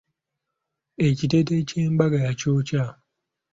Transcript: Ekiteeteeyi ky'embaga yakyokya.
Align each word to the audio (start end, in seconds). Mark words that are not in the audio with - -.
Ekiteeteeyi 1.07 1.63
ky'embaga 1.69 2.17
yakyokya. 2.25 2.83